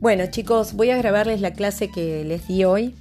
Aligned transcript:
Bueno 0.00 0.24
chicos, 0.30 0.72
voy 0.72 0.88
a 0.88 0.96
grabarles 0.96 1.42
la 1.42 1.52
clase 1.52 1.90
que 1.90 2.24
les 2.24 2.48
di 2.48 2.64
hoy. 2.64 2.94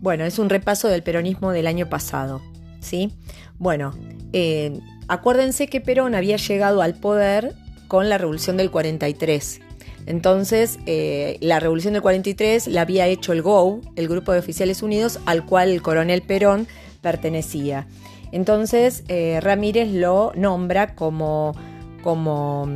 Bueno, 0.00 0.24
es 0.24 0.38
un 0.38 0.48
repaso 0.48 0.88
del 0.88 1.02
peronismo 1.02 1.52
del 1.52 1.66
año 1.66 1.90
pasado. 1.90 2.40
¿sí? 2.80 3.12
Bueno, 3.58 3.92
eh, 4.32 4.80
acuérdense 5.08 5.66
que 5.66 5.82
Perón 5.82 6.14
había 6.14 6.38
llegado 6.38 6.80
al 6.80 6.94
poder 6.94 7.54
con 7.86 8.08
la 8.08 8.16
revolución 8.16 8.56
del 8.56 8.70
43. 8.70 9.60
Entonces, 10.06 10.78
eh, 10.86 11.36
la 11.42 11.60
revolución 11.60 11.92
del 11.92 12.02
43 12.02 12.66
la 12.66 12.80
había 12.80 13.06
hecho 13.08 13.34
el 13.34 13.42
GO, 13.42 13.82
el 13.94 14.08
Grupo 14.08 14.32
de 14.32 14.38
Oficiales 14.38 14.82
Unidos, 14.82 15.20
al 15.26 15.44
cual 15.44 15.68
el 15.68 15.82
coronel 15.82 16.22
Perón 16.22 16.66
pertenecía. 17.02 17.86
Entonces, 18.32 19.04
eh, 19.08 19.38
Ramírez 19.42 19.92
lo 19.92 20.32
nombra 20.34 20.94
como, 20.94 21.54
como 22.02 22.66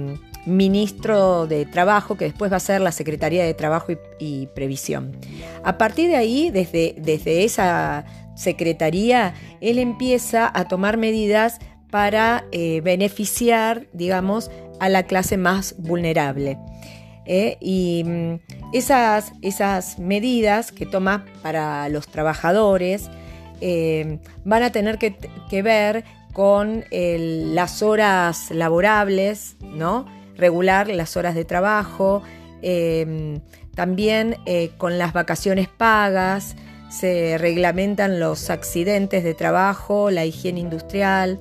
ministro 0.47 1.47
de 1.47 1.67
Trabajo, 1.67 2.17
que 2.17 2.27
después 2.27 2.51
va 2.51 2.57
a 2.57 2.61
ser 2.61 2.81
la 2.81 2.93
Secretaría 2.93 3.45
de 3.45 3.55
Trabajo 3.55 3.93
y, 4.19 4.47
Previsión. 4.55 5.17
A 5.65 5.77
partir 5.77 6.09
de 6.09 6.17
ahí, 6.17 6.51
desde, 6.51 6.95
desde 6.99 7.45
esa 7.45 8.05
secretaría, 8.35 9.35
él 9.61 9.79
empieza 9.79 10.51
a 10.53 10.69
tomar 10.69 10.97
medidas 10.97 11.59
para 11.91 12.45
eh, 12.53 12.81
beneficiar, 12.83 13.87
digamos, 13.93 14.51
a 14.81 14.89
la 14.89 15.05
clase 15.05 15.37
más 15.37 15.75
vulnerable. 15.79 16.59
¿eh? 17.27 17.57
y 17.61 18.05
mm, 18.05 18.35
esas, 18.73 19.33
esas, 19.43 19.99
medidas 19.99 20.73
que 20.73 20.87
toma 20.87 21.25
para 21.43 21.89
los 21.89 22.09
trabajadores 22.09 23.11
eh, 23.61 24.19
van 24.45 24.63
a 24.63 24.71
tener 24.71 24.99
que, 24.99 25.63
ver 25.63 26.05
con 26.33 26.85
las 26.91 27.83
horas 27.83 28.51
laborables, 28.51 29.57
¿no? 29.61 30.07
Regular 30.37 30.89
las 30.89 31.17
horas 31.17 31.35
de 31.35 31.45
trabajo, 31.45 32.23
em, 32.63 33.41
también 33.75 34.37
eh, 34.47 34.71
con 34.79 34.99
las 34.99 35.13
vacaciones 35.13 35.69
pagas, 35.69 36.57
se 36.89 37.37
reglamentan 37.39 38.21
los 38.21 38.51
accidentes 38.51 39.25
de 39.25 39.35
trabajo, 39.35 40.11
la 40.11 40.25
higiene 40.25 40.61
industrial. 40.61 41.41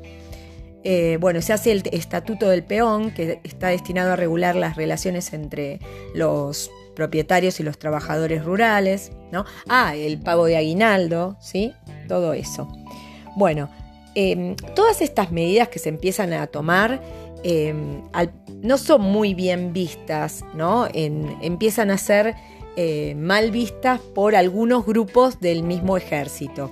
Eh, 0.83 1.17
bueno, 1.19 1.41
se 1.41 1.53
hace 1.53 1.71
el 1.71 1.83
estatuto 1.91 2.49
del 2.49 2.63
peón, 2.63 3.11
que 3.11 3.39
está 3.43 3.69
destinado 3.69 4.13
a 4.13 4.15
regular 4.15 4.55
las 4.55 4.75
relaciones 4.75 5.33
entre 5.33 5.79
los 6.13 6.69
propietarios 6.95 7.59
y 7.59 7.63
los 7.63 7.77
trabajadores 7.77 8.43
rurales, 8.43 9.11
¿no? 9.31 9.45
Ah, 9.67 9.95
el 9.95 10.19
pago 10.19 10.45
de 10.45 10.57
aguinaldo, 10.57 11.37
¿sí? 11.39 11.73
Todo 12.07 12.33
eso. 12.33 12.67
Bueno, 13.35 13.69
em, 14.15 14.55
todas 14.75 15.01
estas 15.01 15.31
medidas 15.31 15.67
que 15.69 15.79
se 15.79 15.89
empiezan 15.89 16.33
a 16.33 16.47
tomar 16.47 17.01
em, 17.43 18.01
no 18.61 18.77
son 18.77 19.01
muy 19.01 19.33
bien 19.33 19.73
vistas, 19.73 20.43
¿no? 20.53 20.87
empiezan 20.93 21.91
a 21.91 21.97
ser 21.97 22.35
eh, 22.77 23.15
mal 23.15 23.51
vistas 23.51 24.01
por 24.01 24.35
algunos 24.35 24.85
grupos 24.85 25.39
del 25.39 25.63
mismo 25.63 25.95
ejército. 25.95 26.69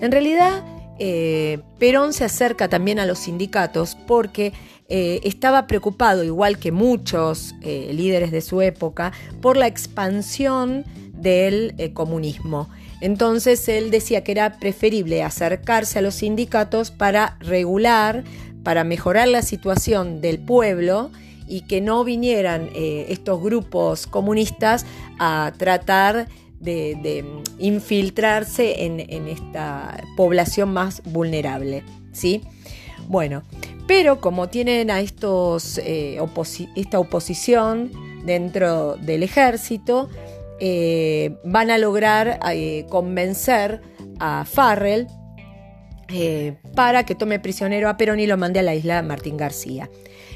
En 0.00 0.12
realidad, 0.12 0.64
eh, 1.00 1.58
Perón 1.80 2.12
se 2.12 2.24
acerca 2.24 2.68
también 2.68 3.00
a 3.00 3.06
los 3.06 3.18
sindicatos 3.18 3.96
porque 4.06 4.52
eh, 4.88 5.20
estaba 5.24 5.66
preocupado, 5.66 6.22
igual 6.22 6.58
que 6.58 6.70
muchos 6.70 7.54
líderes 7.62 8.30
de 8.30 8.40
su 8.40 8.60
época, 8.60 9.12
por 9.40 9.56
la 9.56 9.66
expansión 9.66 10.84
del 11.12 11.74
comunismo. 11.92 12.68
Entonces 13.00 13.68
él 13.68 13.90
decía 13.90 14.22
que 14.22 14.30
era 14.30 14.60
preferible 14.60 15.24
acercarse 15.24 15.98
a 15.98 16.02
los 16.02 16.14
sindicatos 16.14 16.92
para 16.92 17.36
regular 17.40 18.22
para 18.62 18.84
mejorar 18.84 19.28
la 19.28 19.42
situación 19.42 20.20
del 20.20 20.38
pueblo 20.38 21.10
y 21.46 21.62
que 21.62 21.80
no 21.80 22.04
vinieran 22.04 22.70
eh, 22.74 23.06
estos 23.08 23.42
grupos 23.42 24.06
comunistas 24.06 24.86
a 25.18 25.52
tratar 25.56 26.28
de, 26.60 27.24
infiltrarse 27.58 28.84
en, 28.84 29.00
esta 29.28 30.02
población 30.16 30.72
más 30.72 31.02
vulnerable. 31.04 31.82
¿sí? 32.12 32.42
Bueno, 33.08 33.42
pero 33.88 34.20
como 34.20 34.48
tienen 34.48 34.90
a 34.90 35.00
estos, 35.00 35.78
eh, 35.78 36.18
esta 36.76 37.00
oposición 37.00 37.90
dentro 38.24 38.96
del 38.96 39.24
ejército, 39.24 40.08
eh, 40.60 41.36
van 41.44 41.72
a 41.72 41.78
lograr 41.78 42.38
convencer 42.88 43.82
a 44.20 44.44
Farrell 44.44 45.08
eh, 46.08 46.54
para 46.74 47.04
que 47.04 47.14
tome 47.14 47.38
prisionero 47.38 47.88
a 47.88 47.96
Perón 47.96 48.20
y 48.20 48.26
lo 48.26 48.36
mande 48.36 48.60
a 48.60 48.62
la 48.62 48.74
isla 48.74 49.02
Martín 49.02 49.36
García. 49.36 49.88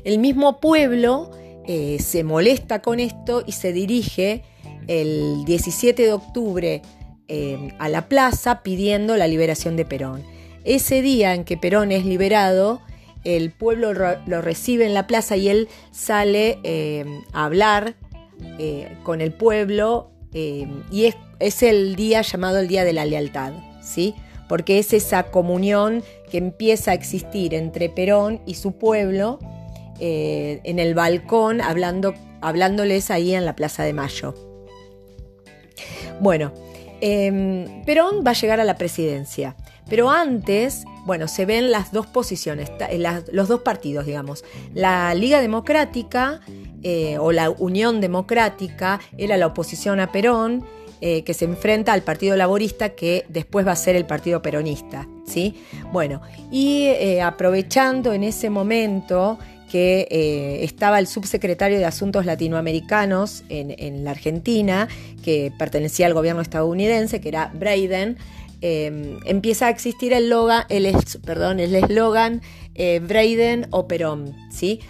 El 0.05 0.19
mismo 0.19 0.61
pueblo 0.61 1.31
eh, 1.67 1.99
se 2.01 2.25
molesta 2.25 2.81
con 2.81 3.01
esto 3.01 3.43
y 3.47 3.53
se 3.53 3.73
dirige 3.73 4.43
el 4.87 5.45
17 5.45 6.03
de 6.03 6.13
octubre 6.13 6.83
eh, 7.29 7.73
a 7.79 7.89
la 7.89 8.09
plaza 8.09 8.63
pidiendo 8.63 9.17
la 9.17 9.27
liberación 9.27 9.77
de 9.77 9.85
Perón. 9.85 10.23
Ese 10.65 11.03
día 11.03 11.35
en 11.35 11.45
que 11.45 11.57
Perón 11.57 11.93
es 11.93 12.05
liberado, 12.05 12.81
el 13.25 13.51
pueblo 13.51 13.93
lo 13.93 14.43
recibe 14.43 14.87
en 14.87 14.95
la 14.95 15.07
plaza 15.07 15.37
y 15.37 15.49
él 15.49 15.69
sale 15.91 16.59
a 17.33 17.45
hablar 17.45 17.97
con 19.03 19.21
el 19.21 19.33
pueblo 19.33 20.11
y 20.33 21.05
es, 21.07 21.17
es, 21.41 21.63
el 21.63 21.97
día 21.97 22.23
llamado 22.23 22.59
el 22.59 22.69
Día 22.69 22.85
de 22.85 22.93
la 22.93 23.05
Lealtad. 23.05 23.53
¿sí? 23.87 24.15
Porque 24.49 24.79
es 24.79 24.93
esa 24.93 25.25
comunión 25.25 26.03
que 26.31 26.39
empieza 26.39 26.93
a 26.93 26.95
existir 26.95 27.55
entre 27.55 27.89
Perón 27.89 28.41
y 28.47 28.55
su 28.55 28.73
pueblo 28.73 29.39
eh, 29.99 30.61
en 30.65 30.79
el 30.79 30.95
balcón 30.95 31.61
hablando, 31.61 32.15
hablándoles 32.41 33.11
ahí 33.11 33.35
en 33.35 33.45
la 33.45 33.57
Plaza 33.57 33.85
de 33.85 33.93
Mayo. 33.93 34.35
Bueno, 36.21 36.53
em, 37.01 37.83
Perón 37.85 38.23
va 38.27 38.31
a 38.31 38.35
llegar 38.35 38.61
a 38.61 38.65
la 38.65 38.77
presidencia, 38.77 39.57
pero 39.89 40.11
antes, 40.11 40.85
bueno, 41.05 41.29
se 41.29 41.47
ven 41.47 41.71
las 41.71 41.93
dos 41.93 42.07
posiciones, 42.07 42.71
los 43.33 43.49
dos 43.49 43.61
partidos, 43.61 44.07
digamos. 44.07 44.45
La 44.75 45.15
Liga 45.15 45.41
Democrática 45.41 46.41
eh, 46.83 47.19
o 47.19 47.33
la 47.33 47.51
Unión 47.51 48.01
Democrática 48.01 49.01
era 49.17 49.37
la 49.37 49.47
oposición 49.47 50.01
a 50.01 50.11
Perón 50.11 50.65
eh, 51.03 51.25
que 51.25 51.35
se 51.35 51.45
enfrenta 51.45 51.93
al 51.93 52.01
Partido 52.01 52.37
Laborista 52.37 52.91
que 52.91 53.27
después 53.29 53.67
va 53.67 53.73
a 53.73 53.77
ser 53.77 53.97
el 53.97 54.07
Partido 54.07 54.41
Peronista. 54.41 55.07
¿sí? 55.27 55.55
Bueno, 55.93 56.23
y 56.51 56.85
eh, 56.85 57.21
aprovechando 57.21 58.15
en 58.15 58.25
ese 58.25 58.49
momento 58.49 59.39
que 59.71 60.09
eh, 60.11 60.65
estaba 60.65 60.99
el 60.99 61.07
subsecretario 61.07 61.79
de 61.79 61.85
Asuntos 61.85 62.25
Latinoamericanos 62.25 63.45
en, 63.51 64.05
la 64.05 64.13
Argentina, 64.13 64.89
que 65.23 65.53
pertenecía 65.59 66.07
al 66.07 66.15
gobierno 66.15 66.41
estadounidense, 66.41 67.21
que 67.21 67.29
era 67.29 67.51
Braden, 67.53 68.17
empieza 68.63 69.67
a 69.67 69.71
existir 69.71 70.15
el 70.15 70.33
eslogan 70.33 72.41
el, 72.75 73.67
o 73.71 73.87
Perón. 73.87 74.35
¿sí? 74.51 74.81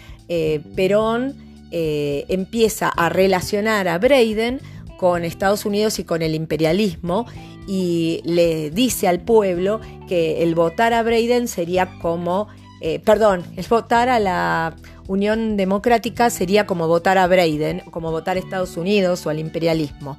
Perón 0.76 1.34
empieza 1.72 2.90
a 2.90 3.08
relacionar 3.08 3.88
a 3.88 3.98
Braden 3.98 4.60
con 4.96 5.24
Estados 5.24 5.64
Unidos 5.64 5.98
y 5.98 6.04
con 6.04 6.22
el 6.22 6.34
imperialismo 6.34 7.26
y 7.66 8.20
le 8.24 8.70
dice 8.70 9.08
al 9.08 9.20
pueblo 9.20 9.80
que 10.08 10.42
el 10.42 10.54
votar 10.54 10.92
a 10.94 11.02
Braden 11.02 11.48
sería 11.48 11.98
como, 12.00 12.48
eh, 12.80 13.00
perdón, 13.00 13.44
el 13.56 13.66
votar 13.68 14.08
a 14.08 14.18
la 14.20 14.76
Unión 15.08 15.56
Democrática 15.56 16.30
sería 16.30 16.66
como 16.66 16.88
votar 16.88 17.18
a 17.18 17.26
Braden, 17.26 17.80
como 17.90 18.10
votar 18.10 18.36
a 18.36 18.40
Estados 18.40 18.76
Unidos 18.76 19.26
o 19.26 19.30
al 19.30 19.38
imperialismo. 19.38 20.18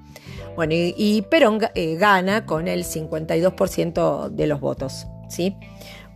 Bueno, 0.55 0.73
y, 0.75 1.21
Perón 1.29 1.59
eh, 1.75 1.95
gana 1.95 2.45
con 2.45 2.67
el 2.67 2.83
52% 2.83 4.29
de 4.29 4.47
los 4.47 4.59
votos, 4.59 5.05
¿sí? 5.29 5.55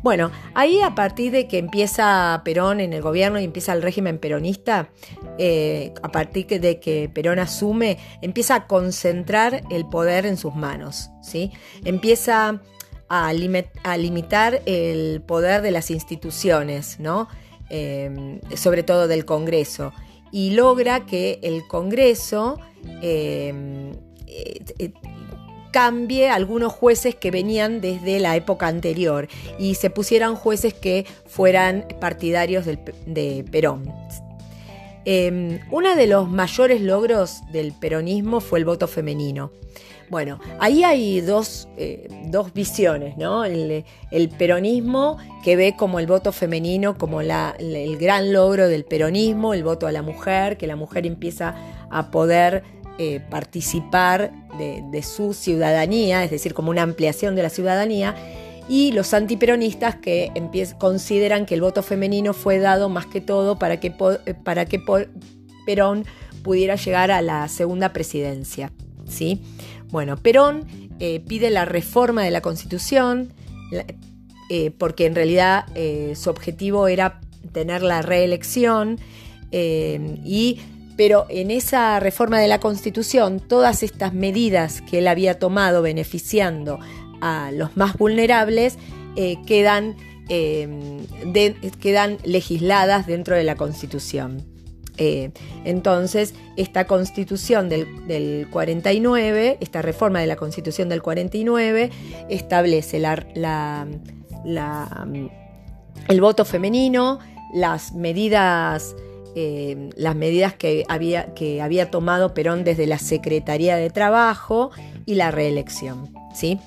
Bueno, 0.04 0.32
ahí 0.56 0.82
a 0.82 0.96
partir 0.96 1.32
de 1.32 1.48
que 1.48 1.60
empieza 1.60 2.42
Perón 2.44 2.80
en 2.80 2.94
el 2.94 3.02
gobierno 3.02 3.40
y 3.40 3.44
empieza 3.44 3.74
el 3.74 3.84
régimen 3.84 4.18
peronista, 4.18 4.90
eh, 5.38 5.94
a 6.02 6.12
partir 6.12 6.48
de 6.48 6.80
que 6.80 7.10
Perón 7.10 7.38
asume, 7.38 8.00
empieza 8.22 8.56
a 8.56 8.68
concentrar 8.68 9.62
el 9.70 9.86
poder 9.88 10.26
en 10.26 10.38
sus 10.38 10.56
manos, 10.56 11.12
¿sí? 11.22 11.52
Empieza 11.86 12.62
a, 13.10 13.34
limitar 13.34 14.62
el 14.66 15.22
poder 15.22 15.62
de 15.62 15.72
las 15.72 15.92
instituciones, 15.92 17.00
¿no? 17.00 17.28
Em, 17.70 18.42
sobre 18.56 18.84
todo 18.84 19.08
del 19.08 19.26
Congreso, 19.26 19.94
y 20.32 20.52
logra 20.52 21.06
que 21.06 21.40
el 21.44 21.68
Congreso 21.68 22.58
eh, 23.02 23.54
cambie 25.72 26.30
algunos 26.30 26.74
jueces 26.74 27.16
que 27.16 27.32
venían 27.32 27.82
desde 27.82 28.20
la 28.20 28.36
época 28.36 28.68
anterior 28.68 29.28
y 29.58 29.76
se 29.76 29.90
pusieran 29.90 30.36
jueces 30.36 30.74
que 30.74 31.06
fueran 31.26 31.86
partidarios 32.00 32.66
de 32.66 33.46
Perón. 33.52 33.92
Em, 35.04 35.60
uno 35.72 35.96
de 35.96 36.06
los 36.06 36.30
mayores 36.30 36.82
logros 36.82 37.42
del 37.52 37.74
peronismo 37.74 38.40
fue 38.40 38.60
el 38.60 38.66
voto 38.66 38.88
femenino. 38.88 39.52
Bueno, 40.10 40.40
ahí 40.60 40.84
hay 40.84 41.22
dos, 41.22 41.70
eh, 41.78 42.08
visiones, 42.54 43.18
¿no? 43.18 43.46
El, 43.46 43.86
peronismo 44.38 45.18
que 45.42 45.56
ve 45.56 45.76
como 45.78 46.00
el 46.00 46.06
voto 46.06 46.34
femenino 46.34 46.98
como 46.98 47.22
el 47.22 47.98
gran 47.98 48.34
logro 48.34 48.68
del 48.68 48.84
peronismo, 48.84 49.54
el 49.54 49.64
voto 49.64 49.88
a 49.88 49.92
la 49.94 50.02
mujer, 50.02 50.58
que 50.58 50.68
la 50.68 50.76
mujer 50.76 51.08
empieza 51.08 51.56
a 51.90 52.12
poder 52.12 52.64
eh, 52.98 53.22
participar 53.30 54.32
de, 54.58 55.04
su 55.04 55.34
ciudadanía, 55.34 56.24
es 56.24 56.32
decir, 56.32 56.54
como 56.54 56.70
una 56.70 56.84
ampliación 56.84 57.36
de 57.36 57.44
la 57.44 57.50
ciudadanía, 57.50 58.16
y 58.70 58.92
los 58.92 59.14
antiperonistas 59.14 59.96
que 59.96 60.32
consideran 60.78 61.46
que 61.46 61.56
el 61.56 61.62
voto 61.62 61.84
femenino 61.84 62.34
fue 62.34 62.60
dado 62.60 62.90
más 62.90 63.06
que 63.06 63.20
todo 63.20 63.58
para 63.58 63.80
que, 63.80 63.92
para 63.92 64.66
que 64.66 64.80
Perón 65.66 66.06
pudiera 66.44 66.76
llegar 66.76 67.12
a 67.12 67.22
la 67.22 67.48
segunda 67.48 67.92
presidencia. 67.92 68.72
¿sí? 69.08 69.42
Bueno, 69.90 70.18
Perón 70.18 70.66
eh, 71.00 71.20
pide 71.20 71.50
la 71.50 71.66
reforma 71.66 72.24
de 72.24 72.32
la 72.32 72.42
Constitución, 72.42 73.34
eh, 74.50 74.72
porque 74.78 75.06
en 75.06 75.16
realidad 75.16 75.66
eh, 75.76 76.14
su 76.16 76.30
objetivo 76.30 76.88
era 76.88 77.20
tener 77.52 77.82
la 77.82 78.02
reelección, 78.02 79.00
y, 79.54 80.62
pero 80.96 81.26
en 81.30 81.52
esa 81.52 82.00
reforma 82.00 82.40
de 82.40 82.48
la 82.48 82.60
Constitución, 82.60 83.40
todas 83.40 83.84
estas 83.84 84.14
medidas 84.14 84.82
que 84.82 85.00
él 85.00 85.08
había 85.08 85.40
tomado 85.40 85.82
beneficiando 85.82 86.80
a 87.22 87.52
los 87.52 87.78
más 87.78 87.98
vulnerables 87.98 88.78
quedan, 89.46 89.96
quedan 90.28 92.18
legisladas 92.24 93.08
dentro 93.08 93.36
de 93.36 93.44
la 93.44 93.56
Constitución. 93.56 94.52
Eh, 94.98 95.32
entonces, 95.64 96.36
esta 96.58 96.86
constitución 96.86 97.70
del, 97.70 98.48
49, 98.52 99.58
esta 99.60 99.82
reforma 99.82 100.20
de 100.20 100.28
la 100.28 100.36
constitución 100.36 100.90
del 100.90 101.02
49, 101.02 101.90
establece 102.30 103.02
el 106.08 106.22
voto 106.22 106.46
femenino, 106.46 107.18
las 107.54 107.94
medidas, 107.94 108.96
eh, 109.36 109.90
las 109.96 110.16
medidas 110.16 110.54
que, 110.54 110.86
había, 110.88 111.34
que 111.34 111.62
había 111.62 111.92
tomado 111.92 112.34
Perón 112.34 112.64
desde 112.64 112.88
la 112.88 112.98
Secretaría 112.98 113.76
de 113.76 113.90
Trabajo 113.90 114.72
y 115.06 115.16
la 115.16 115.32
reelección. 115.32 116.14
¿sí? 116.34 116.60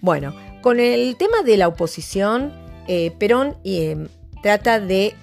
Bueno, 0.00 0.34
con 0.62 0.80
el 0.80 1.16
tema 1.16 1.42
de 1.42 1.56
la 1.56 1.68
oposición, 1.68 2.52
eh, 2.88 3.12
Perón 3.18 3.56
trata 4.42 4.80
de 4.80 5.14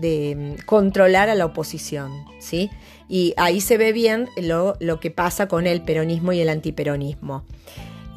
de 0.00 0.56
mm, 0.58 0.64
controlar 0.64 1.28
a 1.28 1.34
la 1.34 1.46
oposición, 1.46 2.12
¿sí? 2.38 2.70
Y 3.08 3.34
ahí 3.36 3.60
se 3.60 3.78
ve 3.78 3.92
bien 3.92 4.28
lo, 4.36 4.76
que 5.00 5.10
pasa 5.10 5.46
con 5.48 5.66
el 5.66 5.82
peronismo 5.82 6.32
y 6.32 6.40
el 6.40 6.48
antiperonismo. 6.48 7.44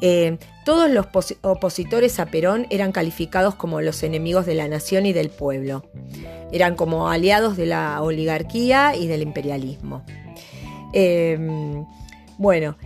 Eh, 0.00 0.38
todos 0.64 0.90
los 0.90 1.06
opositores 1.42 2.20
a 2.20 2.26
Perón 2.26 2.66
eran 2.70 2.92
calificados 2.92 3.54
como 3.54 3.80
los 3.80 4.02
enemigos 4.02 4.46
de 4.46 4.54
la 4.54 4.68
nación 4.68 5.06
y 5.06 5.12
del 5.12 5.30
pueblo. 5.30 5.84
Eran 6.52 6.76
como 6.76 7.10
aliados 7.10 7.56
de 7.56 7.66
la 7.66 8.02
oligarquía 8.02 8.94
y 8.96 9.06
del 9.06 9.22
imperialismo. 9.22 10.04
Em, 10.92 11.84
bueno, 12.38 12.76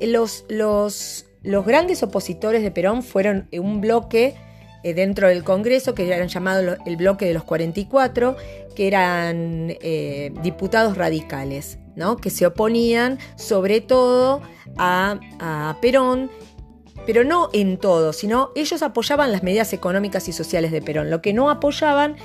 los, 0.00 0.44
los, 0.48 1.26
los 1.42 1.64
grandes 1.66 2.02
opositores 2.02 2.62
de 2.62 2.70
Perón 2.70 3.02
fueron 3.02 3.48
un 3.52 3.80
bloque 3.80 4.34
dentro 4.82 5.28
del 5.28 5.44
Congreso, 5.44 5.94
que 5.94 6.06
eran 6.06 6.28
llamados 6.28 6.78
el 6.86 6.96
bloque 6.96 7.26
de 7.26 7.34
los 7.34 7.44
44, 7.44 8.36
que 8.74 8.86
eran 8.86 9.76
eh, 9.80 10.32
diputados 10.42 10.96
radicales, 10.96 11.78
¿no? 11.94 12.16
que 12.16 12.30
se 12.30 12.46
oponían 12.46 13.18
sobre 13.36 13.80
todo 13.80 14.42
a, 14.76 15.78
Perón, 15.80 16.30
pero 17.06 17.24
no 17.24 17.50
en 17.52 17.78
todo, 17.78 18.12
sino 18.12 18.50
ellos 18.54 18.82
apoyaban 18.82 19.32
las 19.32 19.42
medidas 19.42 19.72
económicas 19.72 20.28
y 20.28 20.32
sociales 20.32 20.72
de 20.72 20.82
Perón. 20.82 21.10
Lo 21.10 21.22
que 21.22 21.32
no 21.32 21.50
apoyaban, 21.50 22.16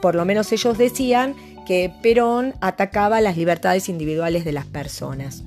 por 0.00 0.14
lo 0.14 0.24
menos 0.24 0.52
ellos 0.52 0.78
decían, 0.78 1.34
que 1.66 1.92
Perón 2.02 2.54
atacaba 2.60 3.20
las 3.20 3.36
libertades 3.36 3.88
individuales 3.88 4.44
de 4.44 4.52
las 4.52 4.64
personas. 4.64 5.44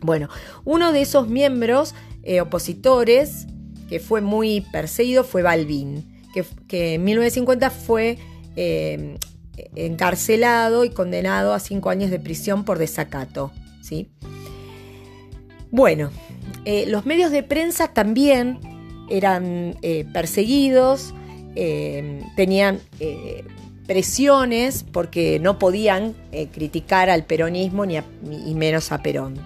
Bueno, 0.00 0.28
uno 0.64 0.92
de 0.92 1.02
esos 1.02 1.28
miembros 1.28 1.94
eh, 2.22 2.40
opositores 2.40 3.46
que 3.88 4.00
fue 4.00 4.20
muy 4.20 4.60
perseguido 4.72 5.24
fue 5.24 5.42
Balbín, 5.42 6.04
que, 6.68 6.94
en 6.94 7.04
1950 7.04 7.70
fue 7.70 8.18
eh, 8.56 9.16
encarcelado 9.74 10.84
y 10.84 10.90
condenado 10.90 11.54
a 11.54 11.60
cinco 11.60 11.90
años 11.90 12.10
de 12.10 12.18
prisión 12.18 12.64
por 12.64 12.78
desacato. 12.78 13.52
¿sí? 13.80 14.08
Bueno, 15.70 16.10
eh, 16.64 16.84
los 16.88 17.06
medios 17.06 17.30
de 17.30 17.42
prensa 17.42 17.88
también 17.88 18.58
eran 19.08 19.76
eh, 19.82 20.04
perseguidos, 20.12 21.14
tenían 22.36 22.80
presiones 23.86 24.82
porque 24.82 25.38
no 25.40 25.58
podían 25.58 26.14
criticar 26.52 27.08
al 27.08 27.24
peronismo 27.24 27.86
ni, 27.86 28.02
menos 28.54 28.92
a 28.92 29.02
Perón. 29.02 29.40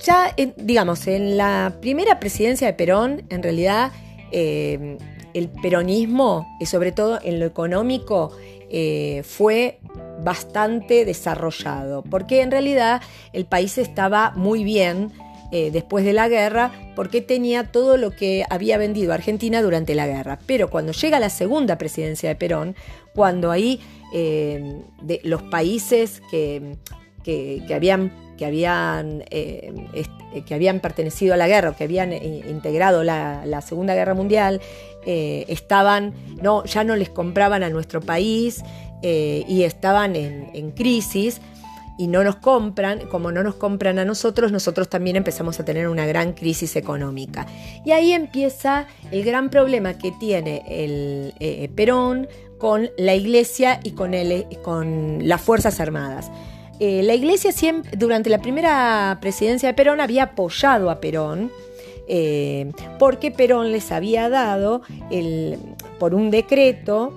Ya, 0.00 0.34
digamos, 0.56 1.06
en 1.06 1.36
la 1.36 1.78
primera 1.80 2.20
presidencia 2.20 2.66
de 2.66 2.74
Perón, 2.74 3.24
en 3.30 3.42
realidad 3.42 3.92
eh, 4.30 4.98
el 5.34 5.48
peronismo, 5.48 6.46
y 6.60 6.66
sobre 6.66 6.92
todo 6.92 7.18
en 7.22 7.40
lo 7.40 7.46
económico, 7.46 8.32
eh, 8.70 9.22
fue 9.24 9.80
bastante 10.22 11.04
desarrollado, 11.04 12.02
porque 12.02 12.40
en 12.40 12.50
realidad 12.50 13.00
el 13.32 13.44
país 13.46 13.78
estaba 13.78 14.32
muy 14.34 14.64
bien 14.64 15.12
eh, 15.52 15.70
después 15.70 16.04
de 16.04 16.12
la 16.12 16.28
guerra, 16.28 16.72
porque 16.96 17.20
tenía 17.20 17.70
todo 17.70 17.96
lo 17.96 18.10
que 18.10 18.44
había 18.50 18.78
vendido 18.78 19.12
Argentina 19.12 19.62
durante 19.62 19.94
la 19.94 20.06
guerra. 20.06 20.38
Pero 20.46 20.68
cuando 20.70 20.92
llega 20.92 21.20
la 21.20 21.30
segunda 21.30 21.78
presidencia 21.78 22.28
de 22.28 22.34
Perón, 22.36 22.74
cuando 23.14 23.50
ahí 23.50 23.80
de 24.12 25.20
los 25.24 25.42
países 25.42 26.22
que, 26.30 26.76
que 27.22 27.74
habían 27.74 28.25
que 28.36 28.46
habían, 28.46 29.24
eh, 29.30 29.72
eh, 29.94 30.42
que 30.46 30.54
habían 30.54 30.80
pertenecido 30.80 31.34
a 31.34 31.36
la 31.36 31.48
guerra 31.48 31.70
o 31.70 31.76
que 31.76 31.84
habían 31.84 32.12
eh, 32.12 32.44
integrado 32.48 33.02
la, 33.02 33.60
Segunda 33.62 33.94
Guerra 33.94 34.14
Mundial, 34.14 34.60
estaban, 35.06 36.14
no, 36.42 36.64
ya 36.64 36.82
no 36.82 36.96
les 36.96 37.08
compraban 37.08 37.62
a 37.62 37.70
nuestro 37.70 38.00
país 38.00 38.62
y 39.02 39.62
estaban 39.62 40.16
en, 40.16 40.70
crisis 40.72 41.40
y 41.96 42.08
no 42.08 42.24
nos 42.24 42.36
compran, 42.36 43.06
como 43.08 43.30
no 43.30 43.44
nos 43.44 43.54
compran 43.54 44.00
a 44.00 44.04
nosotros, 44.04 44.50
nosotros 44.50 44.88
también 44.88 45.16
empezamos 45.16 45.60
a 45.60 45.64
tener 45.64 45.88
una 45.88 46.06
gran 46.06 46.32
crisis 46.32 46.74
económica. 46.74 47.46
Y 47.84 47.92
ahí 47.92 48.12
empieza 48.12 48.86
el 49.12 49.24
gran 49.24 49.48
problema 49.48 49.94
que 49.94 50.12
tiene 50.12 50.64
el 50.66 51.70
Perón 51.70 52.28
con 52.58 52.90
la 52.96 53.14
iglesia 53.14 53.80
y 53.82 53.92
con, 53.92 54.14
el, 54.14 54.46
con 54.62 55.26
las 55.26 55.40
Fuerzas 55.40 55.80
Armadas. 55.80 56.30
Eh, 56.78 57.02
la 57.02 57.14
iglesia 57.14 57.52
siempre, 57.52 57.96
durante 57.96 58.30
la 58.30 58.38
primera 58.38 59.18
presidencia 59.20 59.68
de 59.68 59.74
Perón 59.74 60.00
había 60.00 60.24
apoyado 60.24 60.90
a 60.90 61.00
Perón 61.00 61.50
eh, 62.08 62.70
porque 62.98 63.30
Perón 63.30 63.72
les 63.72 63.90
había 63.90 64.28
dado 64.28 64.82
por 65.98 66.14
un 66.14 66.30
decreto 66.30 67.12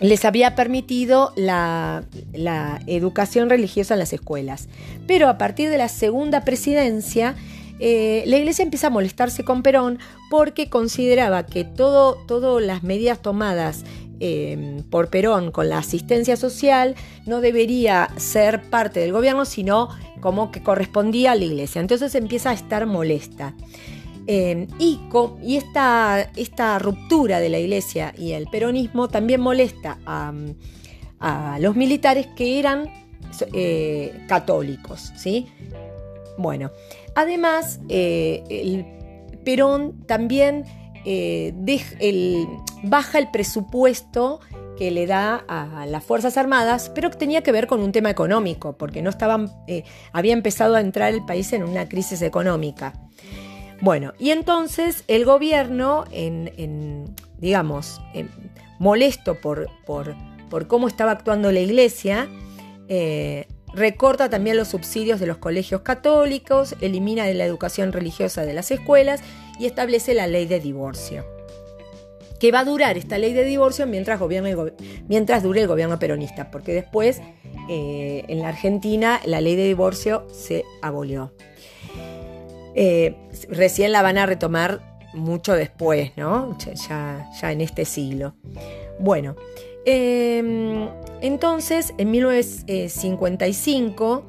les 0.00 0.24
había 0.24 0.54
permitido 0.54 1.32
la, 1.36 2.04
educación 2.86 3.48
religiosa 3.48 3.94
en 3.94 4.00
las 4.00 4.12
escuelas. 4.12 4.68
Pero 5.06 5.28
a 5.28 5.38
partir 5.38 5.70
de 5.70 5.78
la 5.78 5.88
segunda 5.88 6.44
presidencia, 6.44 7.36
eh, 7.78 8.22
la 8.26 8.36
iglesia 8.36 8.64
empieza 8.64 8.88
a 8.88 8.90
molestarse 8.90 9.44
con 9.44 9.62
Perón 9.62 9.98
porque 10.30 10.68
consideraba 10.68 11.46
que 11.46 11.64
todas 11.64 12.62
las 12.62 12.82
medidas 12.82 13.22
tomadas 13.22 13.84
Em, 14.20 14.82
por 14.84 15.10
Perón 15.10 15.50
con 15.50 15.68
la 15.68 15.78
asistencia 15.78 16.36
social 16.36 16.94
no 17.26 17.40
debería 17.40 18.08
ser 18.16 18.62
parte 18.70 19.00
del 19.00 19.12
gobierno, 19.12 19.44
sino 19.44 19.88
como 20.20 20.52
que 20.52 20.62
correspondía 20.62 21.32
a 21.32 21.34
la 21.34 21.44
iglesia. 21.44 21.80
Entonces 21.80 22.14
empieza 22.14 22.50
a 22.50 22.54
estar 22.54 22.86
molesta. 22.86 23.54
Em, 24.26 24.68
y, 24.78 25.00
esta, 25.56 26.30
esta, 26.36 26.78
ruptura 26.78 27.40
de 27.40 27.50
la 27.50 27.58
iglesia 27.58 28.14
y 28.16 28.32
el 28.32 28.46
peronismo 28.46 29.08
también 29.08 29.40
molesta 29.40 29.98
a, 30.06 30.32
los 31.58 31.74
militares 31.74 32.26
que 32.36 32.58
eran 32.58 32.90
eh, 33.52 34.24
católicos. 34.28 35.12
¿sí? 35.16 35.46
Bueno, 36.36 36.70
además, 37.14 37.80
eh, 37.88 38.42
el 38.48 38.84
Perón 39.44 40.04
también 40.06 40.64
eh, 41.04 41.52
baja 42.82 43.18
el 43.18 43.30
presupuesto 43.30 44.40
que 44.76 44.90
le 44.90 45.06
da 45.06 45.44
a 45.48 45.86
las 45.86 46.02
Fuerzas 46.02 46.36
Armadas, 46.36 46.90
pero 46.94 47.10
que 47.10 47.16
tenía 47.16 47.42
que 47.42 47.52
ver 47.52 47.66
con 47.66 47.80
un 47.80 47.92
tema 47.92 48.10
económico, 48.10 48.76
porque 48.76 49.02
no 49.02 49.10
estaban, 49.10 49.52
eh, 49.68 49.84
había 50.12 50.32
empezado 50.32 50.74
a 50.74 50.80
entrar 50.80 51.14
el 51.14 51.24
país 51.24 51.52
en 51.52 51.62
una 51.62 51.88
crisis 51.88 52.22
económica. 52.22 52.92
Bueno, 53.80 54.14
y 54.18 54.30
entonces 54.30 55.04
el 55.08 55.24
gobierno, 55.24 56.04
digamos, 57.38 58.00
molesto 58.78 59.40
por, 59.40 59.68
cómo 60.66 60.88
estaba 60.88 61.12
actuando 61.12 61.52
la 61.52 61.60
iglesia, 61.60 62.28
eh, 62.88 63.46
recorta 63.74 64.30
también 64.30 64.56
los 64.56 64.68
subsidios 64.68 65.20
de 65.20 65.26
los 65.26 65.38
colegios 65.38 65.82
católicos, 65.82 66.74
elimina 66.80 67.26
la 67.26 67.44
educación 67.44 67.92
religiosa 67.92 68.44
de 68.44 68.54
las 68.54 68.70
escuelas 68.70 69.20
y 69.58 69.66
establece 69.66 70.14
la 70.14 70.26
ley 70.26 70.46
de 70.46 70.60
divorcio 70.60 71.24
que 72.44 72.52
va 72.52 72.60
a 72.60 72.64
durar 72.64 72.98
esta 72.98 73.16
ley 73.16 73.32
de 73.32 73.44
divorcio 73.44 73.86
mientras, 73.86 74.20
mientras 75.08 75.42
dure 75.42 75.62
el 75.62 75.66
gobierno 75.66 75.98
peronista, 75.98 76.50
porque 76.50 76.74
después 76.74 77.22
eh, 77.70 78.24
en 78.28 78.40
la 78.40 78.48
Argentina 78.48 79.18
la 79.24 79.40
ley 79.40 79.56
de 79.56 79.64
divorcio 79.64 80.26
se 80.30 80.62
abolió. 80.82 81.32
Eh, 82.74 83.16
recién 83.48 83.92
la 83.92 84.02
van 84.02 84.18
a 84.18 84.26
retomar 84.26 84.98
mucho 85.14 85.54
después, 85.54 86.12
¿no? 86.16 86.58
Ya, 86.58 87.30
ya 87.40 87.52
en 87.52 87.62
este 87.62 87.86
siglo. 87.86 88.34
Bueno, 88.98 89.36
em, 89.86 90.88
entonces 91.20 91.94
en 91.98 92.10
1955, 92.10 94.24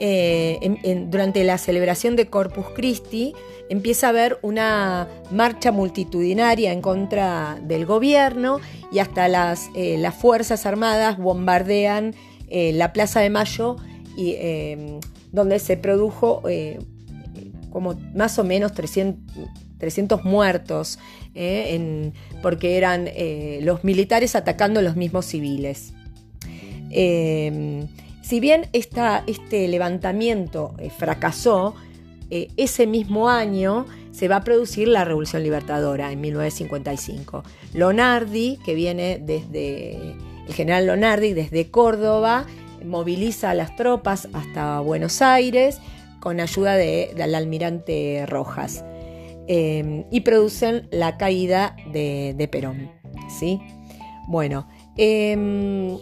eh, 0.00 1.06
durante 1.08 1.44
la 1.44 1.58
celebración 1.58 2.16
de 2.16 2.28
Corpus 2.28 2.66
Christi, 2.74 3.34
empieza 3.68 4.06
a 4.06 4.10
haber 4.10 4.38
una 4.42 5.08
marcha 5.30 5.72
multitudinaria 5.72 6.72
en 6.72 6.80
contra 6.80 7.58
del 7.62 7.86
gobierno 7.86 8.60
y 8.90 9.00
hasta 9.00 9.28
las, 9.28 9.70
eh, 9.74 9.96
las 9.98 10.14
Fuerzas 10.14 10.66
Armadas 10.66 11.18
bombardean 11.18 12.14
eh, 12.48 12.72
la 12.72 12.92
Plaza 12.92 13.20
de 13.20 13.30
Mayo, 13.30 13.76
y, 14.16 14.34
em, 14.38 15.00
donde 15.32 15.58
se 15.58 15.76
produjo 15.76 16.42
eh, 16.48 16.78
como 17.70 17.94
más 18.14 18.38
o 18.38 18.44
menos 18.44 18.72
300, 18.72 19.20
muertos, 20.24 20.98
porque 22.42 22.76
eran 22.76 23.08
los 23.62 23.84
militares 23.84 24.34
atacando 24.34 24.80
a 24.80 24.82
los 24.82 24.96
mismos 24.96 25.26
civiles. 25.26 25.92
Em, 26.90 27.86
si 28.22 28.40
bien 28.40 28.68
este 28.72 29.68
levantamiento 29.68 30.74
fracasó, 30.98 31.74
eh, 32.30 32.48
ese 32.56 32.86
mismo 32.86 33.30
año 33.30 33.86
se 34.10 34.28
va 34.28 34.36
a 34.36 34.44
producir 34.44 34.88
la 34.88 35.04
Revolución 35.04 35.42
Libertadora 35.42 36.12
en 36.12 36.20
1955. 36.20 37.44
Lonardi, 37.74 38.58
que 38.64 38.74
viene 38.74 39.18
desde 39.18 40.14
el 40.46 40.54
general 40.54 40.86
Lonardi 40.86 41.32
desde 41.32 41.70
Córdoba, 41.70 42.44
moviliza 42.84 43.50
a 43.50 43.54
las 43.54 43.76
tropas 43.76 44.28
hasta 44.32 44.80
Buenos 44.80 45.22
Aires 45.22 45.78
con 46.20 46.40
ayuda 46.40 46.74
del 46.74 47.34
almirante 47.34 48.24
Rojas 48.26 48.84
eh, 49.48 50.04
y 50.10 50.20
producen 50.20 50.88
la 50.90 51.16
caída 51.16 51.74
de, 51.90 52.48
Perón. 52.52 52.90
¿sí? 53.28 53.58
Bueno, 54.26 54.68
em, 54.96 55.96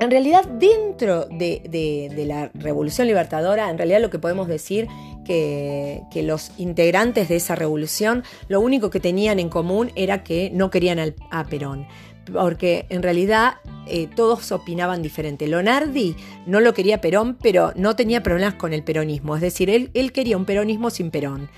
en 0.00 0.10
realidad, 0.10 0.44
dentro 0.44 1.24
de, 1.26 2.24
la 2.26 2.50
Revolución 2.54 3.08
Libertadora, 3.08 3.68
en 3.70 3.76
realidad 3.76 4.00
lo 4.00 4.10
que 4.10 4.20
podemos 4.20 4.46
decir 4.46 4.86
que, 5.24 6.02
que 6.12 6.22
los 6.22 6.52
integrantes 6.58 7.28
de 7.28 7.36
esa 7.36 7.56
revolución 7.56 8.22
lo 8.46 8.60
único 8.60 8.88
que 8.88 9.00
tenían 9.00 9.40
en 9.40 9.48
común 9.48 9.90
era 9.96 10.22
que 10.22 10.50
no 10.54 10.70
querían 10.70 11.14
a 11.30 11.44
Perón 11.44 11.86
porque 12.32 12.86
en 12.90 13.02
realidad 13.02 13.54
eh, 13.86 14.06
todos 14.14 14.52
opinaban 14.52 15.02
diferente. 15.02 15.46
Lonardi 15.46 16.14
no 16.46 16.60
lo 16.60 16.74
quería 16.74 17.00
Perón, 17.00 17.36
pero 17.40 17.72
no 17.74 17.96
tenía 17.96 18.22
problemas 18.22 18.54
con 18.54 18.72
el 18.72 18.82
peronismo, 18.82 19.34
es 19.34 19.40
decir, 19.40 19.70
él 19.70 20.12
quería 20.12 20.36
un 20.36 20.44
peronismo 20.44 20.90
sin 20.90 21.10
Perón. 21.10 21.48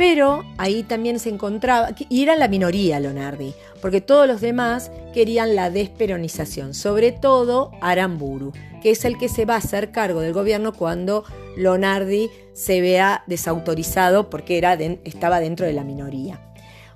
Pero 0.00 0.44
ahí 0.56 0.82
también 0.82 1.18
se 1.18 1.28
encontraba, 1.28 1.90
y 2.08 2.22
era 2.22 2.34
la 2.34 2.48
minoría 2.48 2.98
Lonardi, 3.00 3.52
porque 3.82 4.00
todos 4.00 4.26
los 4.26 4.40
demás 4.40 4.90
querían 5.12 5.54
la 5.54 5.68
desperonización, 5.68 6.72
sobre 6.72 7.12
todo 7.12 7.70
Aramburu, 7.82 8.52
que 8.82 8.92
es 8.92 9.04
el 9.04 9.18
que 9.18 9.28
se 9.28 9.44
va 9.44 9.56
a 9.56 9.58
hacer 9.58 9.92
cargo 9.92 10.20
del 10.22 10.32
gobierno 10.32 10.72
cuando 10.72 11.24
Lonardi 11.58 12.30
se 12.54 12.80
vea 12.80 13.24
desautorizado 13.26 14.30
porque 14.30 14.56
era 14.56 14.72
estaba 15.04 15.38
dentro 15.38 15.66
de 15.66 15.74
la 15.74 15.84
minoría. 15.84 16.40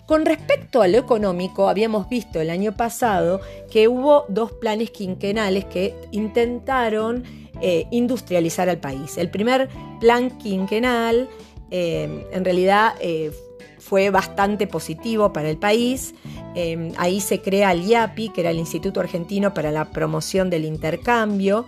Con 0.06 0.24
respecto 0.24 0.80
a 0.80 0.88
lo 0.88 0.96
económico, 0.96 1.68
habíamos 1.68 2.08
visto 2.08 2.40
el 2.40 2.48
año 2.48 2.74
pasado 2.74 3.42
que 3.70 3.86
hubo 3.86 4.24
dos 4.30 4.52
planes 4.52 4.90
quinquenales 4.90 5.66
que 5.66 5.94
intentaron 6.10 7.24
eh, 7.60 7.86
industrializar 7.90 8.70
al 8.70 8.78
país. 8.78 9.18
El 9.18 9.28
primer 9.28 9.68
plan 10.00 10.30
quinquenal 10.38 11.28
eh, 11.76 12.28
en 12.30 12.44
realidad 12.44 12.94
eh, 13.00 13.32
fue 13.80 14.10
bastante 14.10 14.68
positivo 14.68 15.32
para 15.32 15.50
el 15.50 15.56
país. 15.56 16.14
Eh, 16.54 16.92
ahí 16.98 17.20
se 17.20 17.40
crea 17.40 17.72
el 17.72 17.84
IAPI, 17.84 18.28
que 18.28 18.42
era 18.42 18.50
el 18.50 18.58
Instituto 18.58 19.00
Argentino 19.00 19.54
para 19.54 19.72
la 19.72 19.90
Promoción 19.90 20.50
del 20.50 20.66
Intercambio, 20.66 21.66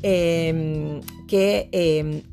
que 0.00 1.02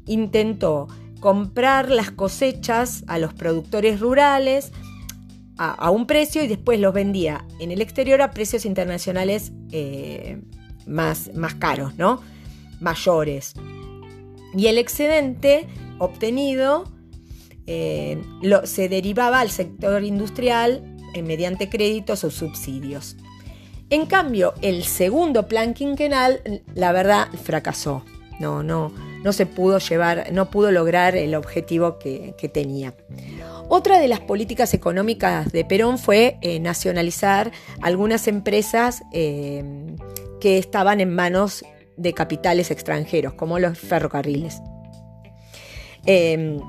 intentó 0.06 0.88
comprar 1.20 1.90
las 1.90 2.12
cosechas 2.12 3.04
a 3.08 3.18
los 3.18 3.34
productores 3.34 4.00
rurales 4.00 4.72
a, 5.58 5.90
un 5.90 6.06
precio 6.06 6.44
y 6.44 6.48
después 6.48 6.80
los 6.80 6.94
vendía 6.94 7.44
en 7.60 7.72
el 7.72 7.82
exterior 7.82 8.22
a 8.22 8.30
precios 8.30 8.66
internacionales 8.66 9.52
más, 10.86 11.32
más 11.34 11.56
caros, 11.56 11.98
¿no? 11.98 12.22
mayores. 12.80 13.56
Y 14.56 14.68
el 14.68 14.78
excedente 14.78 15.66
obtenido 16.00 16.86
eh, 17.66 18.22
se 18.66 18.90
derivaba 18.90 19.40
al 19.40 19.50
sector 19.50 20.04
industrial 20.04 20.98
eh, 21.14 21.24
mediante 21.24 21.70
créditos 21.70 22.24
o 22.24 22.32
subsidios. 22.32 23.16
En 23.90 24.06
cambio, 24.06 24.54
el 24.62 24.84
segundo 24.84 25.48
plan 25.48 25.74
quinquenal, 25.74 26.64
la 26.74 26.92
verdad, 26.92 27.28
fracasó. 27.44 28.04
No, 28.40 28.64
no, 28.64 28.92
no 29.24 29.32
se 29.32 29.46
pudo 29.46 29.78
llevar, 29.78 30.30
no 30.34 30.50
pudo 30.50 30.72
lograr 30.72 31.16
el 31.16 31.36
objetivo 31.36 32.00
que, 32.00 32.34
tenía. 32.52 32.96
Otra 33.70 34.00
de 34.00 34.08
las 34.08 34.20
políticas 34.20 34.74
económicas 34.74 35.52
de 35.52 35.64
Perón 35.64 36.00
fue 36.00 36.38
eh, 36.42 36.60
nacionalizar 36.60 37.52
algunas 37.82 38.28
empresas 38.28 39.04
que 39.12 40.58
estaban 40.58 41.00
en 41.00 41.14
manos 41.14 41.64
de 41.96 42.14
capitales 42.14 42.72
extranjeros, 42.72 43.34
como 43.34 43.60
los 43.60 43.78
ferrocarriles. 43.78 44.60
Em, 46.06 46.60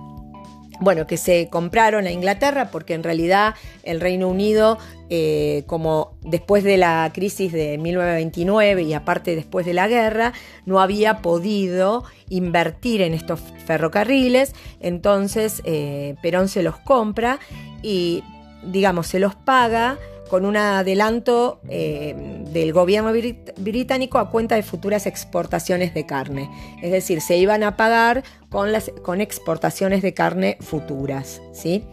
bueno, 0.81 1.07
que 1.07 1.17
se 1.17 1.49
compraron 1.49 2.07
a 2.07 2.11
Inglaterra 2.11 2.71
porque 2.71 2.95
en 2.95 3.03
realidad 3.03 3.55
el 3.85 4.01
Reino 4.01 4.29
Unido, 4.29 4.79
eh, 5.09 5.63
como 5.67 6.17
después 6.23 6.65
de 6.65 6.77
la 6.77 7.11
crisis 7.15 7.53
de 7.53 7.79
1929 7.79 8.83
y 8.83 8.93
aparte 8.93 9.37
después 9.37 9.67
de 9.67 9.73
la 9.73 9.87
guerra, 9.87 10.33
no 10.67 10.81
había 10.81 11.19
podido 11.19 12.05
invertir 12.29 13.03
en 13.03 13.15
estos 13.15 13.41
ferrocarriles, 13.67 14.53
entonces 14.81 15.63
eh, 15.65 16.17
Perón 16.23 16.49
se 16.49 16.63
los 16.63 16.77
compra 16.79 17.39
y 17.83 18.25
digamos 18.65 19.07
se 19.07 19.21
los 19.21 19.35
paga 19.35 19.99
con 20.35 20.47
un 20.47 20.57
adelanto 20.57 21.61
eh, 21.69 22.13
del 22.51 22.73
gobierno 22.73 23.13
británico 23.57 24.19
a 24.19 24.31
cuenta 24.33 24.57
de 24.57 24.65
futuras 24.65 25.07
exportaciones 25.07 25.95
de 25.95 26.07
carne. 26.07 26.51
Es 26.83 26.91
decir, 26.91 27.21
se 27.21 27.37
iban 27.37 27.63
a 27.63 27.77
pagar 27.77 28.25
con, 28.49 28.73
las, 28.73 28.91
con 29.05 29.21
exportaciones 29.21 30.03
de 30.03 30.13
carne 30.13 30.57
futuras. 30.61 31.41
¿sí? 31.53 31.85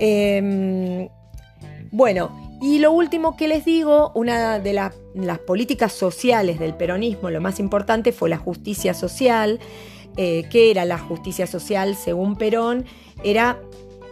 Em, 0.00 1.08
bueno, 1.92 2.58
y 2.60 2.80
lo 2.80 2.90
último 2.90 3.36
que 3.36 3.46
les 3.46 3.64
digo, 3.64 4.10
una 4.16 4.58
de 4.58 4.72
las 4.72 5.38
políticas 5.46 5.92
sociales 5.92 6.58
del 6.58 6.74
peronismo, 6.74 7.30
lo 7.30 7.40
más 7.40 7.60
importante 7.60 8.10
fue 8.10 8.30
la 8.30 8.38
justicia 8.38 8.94
social. 8.94 9.60
Eh, 10.16 10.48
¿Qué 10.50 10.72
era 10.72 10.84
la 10.84 10.98
justicia 10.98 11.46
social 11.46 11.94
según 11.94 12.34
Perón? 12.34 12.84
Era 13.22 13.60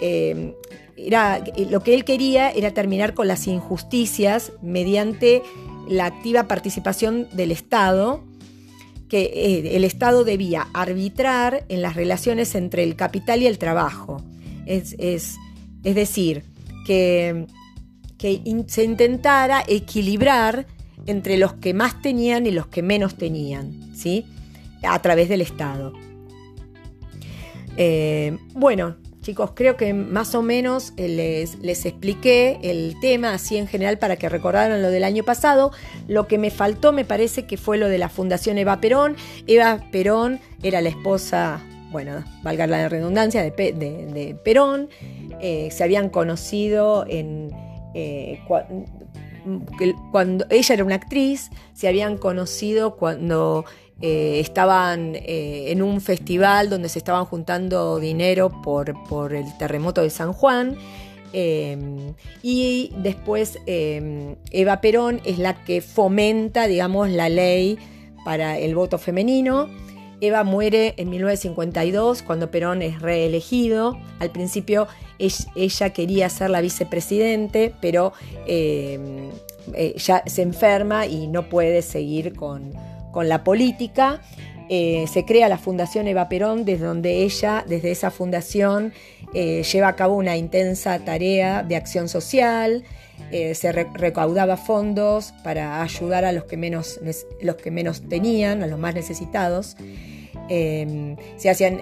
em, 0.01 0.53
era, 0.97 1.43
lo 1.71 1.83
que 1.83 1.95
él 1.95 2.05
quería 2.05 2.51
era 2.51 2.73
terminar 2.73 3.15
con 3.15 3.29
las 3.29 3.47
injusticias 3.47 4.53
mediante 4.63 5.43
la 5.89 6.07
activa 6.07 6.49
participación 6.49 7.29
del 7.33 7.53
Estado, 7.53 8.25
que 9.09 9.23
eh, 9.23 9.77
el 9.77 9.85
Estado 9.85 10.25
debía 10.25 10.69
arbitrar 10.73 11.65
en 11.69 11.83
las 11.83 11.95
relaciones 11.95 12.55
entre 12.55 12.83
el 12.83 12.97
capital 12.97 13.43
y 13.43 13.47
el 13.47 13.59
trabajo. 13.59 14.23
Es, 14.65 14.97
decir, 15.83 16.43
que, 16.87 17.47
que 18.19 18.65
se 18.67 18.83
intentara 18.83 19.63
equilibrar 19.69 20.67
entre 21.07 21.37
los 21.37 21.55
que 21.55 21.73
más 21.73 22.03
tenían 22.03 22.47
y 22.47 22.51
los 22.51 22.67
que 22.67 22.83
menos 22.83 23.17
tenían, 23.17 23.95
¿sí? 23.95 24.25
a 24.83 25.01
través 25.01 25.29
del 25.29 25.41
Estado. 25.41 25.93
Eh, 27.77 28.37
bueno, 28.55 28.97
Chicos, 29.27 29.51
creo 29.55 29.77
que 29.77 29.93
más 29.93 30.37
o 30.37 30.43
menos 30.43 30.93
eh, 30.97 31.09
les, 31.09 31.85
expliqué 31.85 32.61
el 32.63 32.95
tema 33.01 33.35
así 33.35 33.57
en 33.57 33.67
general 33.67 33.99
para 33.99 34.15
que 34.15 34.29
recordaran 34.29 34.81
lo 34.83 34.89
del 34.89 35.03
año 35.03 35.25
pasado. 35.25 35.73
Lo 36.07 36.29
que 36.29 36.39
me 36.39 36.53
faltó 36.53 36.93
me 36.93 37.05
parece 37.05 37.45
que 37.45 37.57
fue 37.57 37.77
lo 37.77 37.89
de 37.89 37.99
la 37.99 38.09
Fundación 38.09 38.57
Eva 38.57 38.81
Perón. 38.81 39.17
Eva 39.49 39.81
Perón 39.91 40.39
era 40.63 40.81
la 40.81 40.91
esposa, 40.91 41.61
bueno, 41.91 42.23
valga 42.45 42.69
la 42.69 42.89
redundancia, 42.89 43.43
de, 43.43 44.39
Perón. 44.45 44.91
Eh, 45.41 45.71
se 45.73 45.83
habían 45.83 46.09
conocido 46.09 47.05
en... 47.09 47.51
Eh, 47.95 48.39
cuando 50.13 50.47
ella 50.51 50.73
era 50.73 50.85
una 50.85 50.95
actriz, 50.95 51.51
se 51.73 51.89
habían 51.89 52.17
conocido 52.17 52.95
cuando 52.95 53.65
eh, 54.01 54.41
estaban 54.41 55.15
eh, 55.17 55.71
en 55.71 55.83
un 55.83 56.01
festival 56.01 56.69
donde 56.71 56.89
se 56.89 56.99
estaban 56.99 57.25
juntando 57.25 57.99
dinero 57.99 58.63
por, 58.63 58.91
el 59.35 59.59
terremoto 59.59 60.03
de 60.03 60.11
San 60.11 60.33
Juan 60.33 60.77
Em, 61.39 62.15
y 62.43 62.93
después 62.97 63.59
em, 63.67 64.37
Eva 64.51 64.81
Perón 64.81 65.21
es 65.25 65.39
la 65.39 65.65
que 65.65 65.83
fomenta, 65.83 66.67
digamos, 66.67 67.11
la 67.11 67.29
ley 67.29 67.79
para 68.25 68.59
el 68.59 68.75
voto 68.75 68.97
femenino. 68.97 69.69
Eva 70.23 70.45
muere 70.45 70.95
en 70.97 71.11
1952 71.11 72.23
cuando 72.23 72.51
Perón 72.51 72.81
es 72.81 73.03
reelegido. 73.03 73.99
Al 74.19 74.31
principio 74.31 74.89
ella 75.19 75.91
quería 75.91 76.31
ser 76.31 76.49
la 76.49 76.63
vicepresidente, 76.63 77.75
pero 77.83 78.15
em, 78.47 79.29
eh, 79.75 79.95
ya 79.99 80.23
se 80.25 80.41
enferma 80.41 81.07
y 81.07 81.27
no 81.27 81.51
puede 81.51 81.83
seguir 81.83 82.35
con, 82.35 82.73
la 83.25 83.45
política. 83.45 84.21
Eh, 84.69 85.07
se 85.11 85.25
crea 85.25 85.49
la 85.49 85.59
Fundación 85.59 86.09
Eva 86.09 86.29
Perón, 86.29 86.65
desde 86.65 86.87
donde 86.87 87.23
ella, 87.23 87.65
desde 87.69 87.93
esa 87.93 88.11
fundación, 88.11 88.93
eh, 89.33 89.63
lleva 89.63 89.89
a 89.89 89.97
cabo 89.97 90.17
una 90.17 90.37
intensa 90.37 90.99
tarea 90.99 91.63
de 91.63 91.77
acción 91.77 92.09
social, 92.09 92.85
se 93.31 93.73
recaudaba 93.73 94.57
fondos 94.57 95.33
para 95.43 95.83
ayudar 95.83 96.25
a 96.25 96.33
los 96.33 96.45
que, 96.45 96.57
menos, 96.57 97.01
los 97.41 97.57
que 97.57 97.71
menos 97.71 98.03
tenían, 98.09 98.63
a 98.63 98.67
los 98.67 98.79
más 98.79 98.95
necesitados. 98.95 99.77
Em, 100.49 101.17
se 101.37 101.51
hacían, 101.51 101.81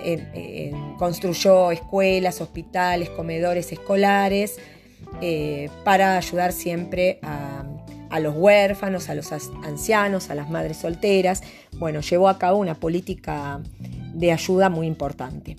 construyó 0.97 1.71
escuelas, 1.71 2.41
hospitales, 2.41 3.11
comedores 3.11 3.73
escolares 3.73 4.59
para 5.85 6.17
ayudar 6.17 6.53
siempre 6.53 7.19
a, 7.23 7.65
a 8.15 8.21
los 8.21 8.37
huérfanos, 8.37 9.09
a 9.09 9.17
los 9.17 9.33
ancianos, 9.33 10.31
a 10.31 10.37
las 10.37 10.49
madres 10.49 10.77
solteras. 10.77 11.43
Bueno, 11.79 12.01
llevó 12.01 12.29
a 12.29 12.39
cabo 12.39 12.59
una 12.59 12.77
política 12.77 13.61
de 14.15 14.31
ayuda 14.31 14.69
muy 14.69 14.87
importante. 14.87 15.57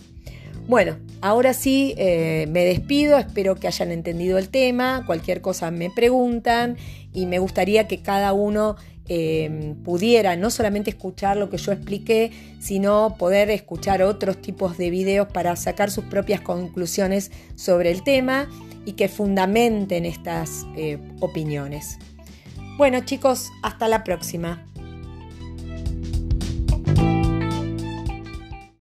Bueno, 0.66 0.96
ahora 1.20 1.54
sí 1.54 1.96
eh, 1.98 2.48
me 2.50 2.64
despido, 2.64 3.18
espero 3.18 3.56
que 3.56 3.68
hayan 3.68 3.92
entendido 3.92 4.38
el 4.38 4.48
tema, 4.48 5.04
cualquier 5.06 5.42
cosa 5.42 5.70
me 5.70 5.90
preguntan 5.90 6.78
y 7.12 7.26
me 7.26 7.40
gustaría 7.40 7.90
que 7.90 8.02
cada 8.02 8.32
uno 8.32 8.78
eh, 9.10 9.76
pudiera 9.84 10.38
no 10.38 10.50
solamente 10.50 10.92
escuchar 10.92 11.36
lo 11.36 11.50
que 11.50 11.58
yo 11.58 11.74
expliqué, 11.74 12.32
sino 12.60 13.18
poder 13.20 13.50
escuchar 13.52 14.02
otros 14.02 14.42
tipos 14.42 14.78
de 14.78 14.92
videos 14.92 15.28
para 15.28 15.58
sacar 15.58 15.92
sus 15.92 16.06
propias 16.06 16.40
conclusiones 16.40 17.32
sobre 17.56 17.92
el 17.92 18.02
tema 18.02 18.48
y 18.86 18.94
que 18.94 19.10
fundamenten 19.10 20.06
estas 20.06 20.66
eh, 20.78 20.98
opiniones. 21.20 22.00
Bueno 22.78 23.00
chicos, 23.06 23.52
hasta 23.64 23.88
la 23.88 24.04
próxima. 24.04 24.66